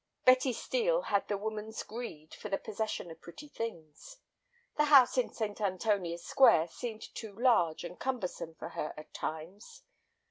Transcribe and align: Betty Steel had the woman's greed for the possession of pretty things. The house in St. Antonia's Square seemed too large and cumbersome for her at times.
Betty 0.25 0.51
Steel 0.51 1.03
had 1.13 1.27
the 1.27 1.37
woman's 1.37 1.83
greed 1.83 2.33
for 2.33 2.49
the 2.49 2.57
possession 2.57 3.11
of 3.11 3.21
pretty 3.21 3.47
things. 3.47 4.17
The 4.75 4.85
house 4.85 5.15
in 5.15 5.29
St. 5.31 5.61
Antonia's 5.61 6.25
Square 6.25 6.69
seemed 6.69 7.13
too 7.13 7.37
large 7.39 7.83
and 7.83 7.99
cumbersome 7.99 8.55
for 8.55 8.69
her 8.69 8.95
at 8.97 9.13
times. 9.13 9.83